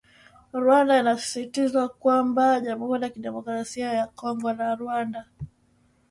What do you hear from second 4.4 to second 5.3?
na Rwanda